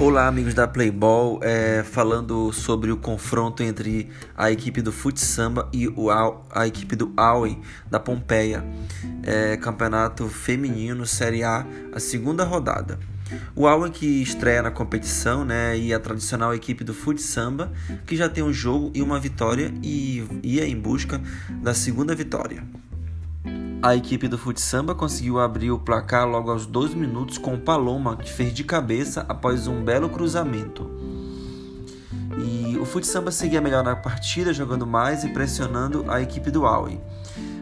[0.00, 5.68] Olá, amigos da Playball, é, falando sobre o confronto entre a equipe do Fute Samba
[5.72, 6.08] e o,
[6.52, 7.60] a equipe do Aue
[7.90, 8.64] da Pompeia,
[9.24, 12.96] é, campeonato feminino Série A, a segunda rodada.
[13.56, 17.72] O Aue que estreia na competição, né, e a tradicional equipe do Fute Samba,
[18.06, 21.20] que já tem um jogo e uma vitória e ia em busca
[21.60, 22.62] da segunda vitória.
[23.80, 28.16] A equipe do futsamba conseguiu abrir o placar logo aos dois minutos com o Paloma,
[28.16, 30.90] que fez de cabeça após um belo cruzamento.
[32.44, 37.00] E o futsamba seguia melhor na partida, jogando mais e pressionando a equipe do Aue.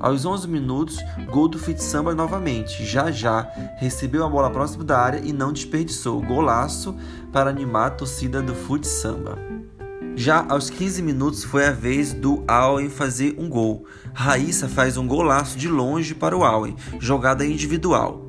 [0.00, 2.86] Aos 11 minutos, gol do futsamba novamente.
[2.86, 3.42] Já já
[3.76, 6.22] recebeu a bola próximo da área e não desperdiçou.
[6.22, 6.96] Golaço
[7.30, 9.36] para animar a torcida do futsamba.
[10.14, 13.84] Já aos 15 minutos foi a vez do Auen fazer um gol.
[14.14, 18.24] Raíssa faz um golaço de longe para o Auen, jogada individual.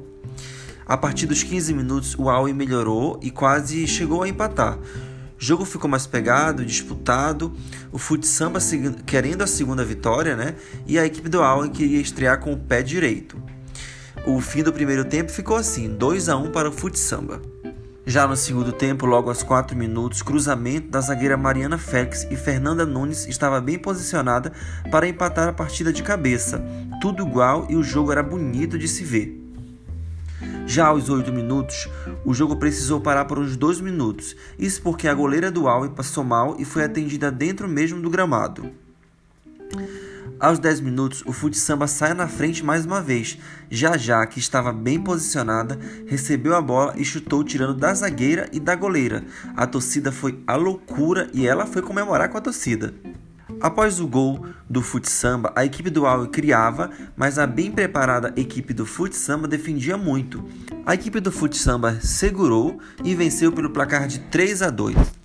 [0.86, 4.80] A partir dos 15 minutos, o Auen melhorou e quase chegou a empatar.
[4.80, 4.82] O
[5.38, 7.54] jogo ficou mais pegado, disputado,
[7.92, 8.60] o Futsamba
[9.06, 10.56] querendo a segunda vitória, né?
[10.88, 13.38] E a equipe do Auen queria estrear com o pé direito.
[14.26, 17.42] O fim do primeiro tempo ficou assim, 2 a 1 para o Futsamba.
[18.10, 22.84] Já no segundo tempo, logo aos 4 minutos, cruzamento da zagueira Mariana Félix e Fernanda
[22.84, 24.52] Nunes estava bem posicionada
[24.90, 26.60] para empatar a partida de cabeça.
[27.00, 29.40] Tudo igual e o jogo era bonito de se ver.
[30.66, 31.88] Já aos 8 minutos,
[32.26, 36.24] o jogo precisou parar por uns 2 minutos, isso porque a goleira do Alve passou
[36.24, 38.72] mal e foi atendida dentro mesmo do gramado.
[40.40, 43.38] Aos 10 minutos, o Fute Samba sai na frente mais uma vez.
[43.70, 48.60] Já já, que estava bem posicionada, recebeu a bola e chutou tirando da zagueira e
[48.60, 49.26] da goleira.
[49.58, 52.94] A torcida foi a loucura e ela foi comemorar com a torcida.
[53.60, 58.34] Após o gol do Fute Samba, a equipe do Aue criava, mas a bem preparada
[58.38, 60.42] equipe do Fute Samba defendia muito.
[60.86, 65.19] A equipe do Fute Samba segurou e venceu pelo placar de 3 a 2.